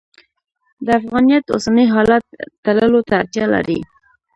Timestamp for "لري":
3.55-3.79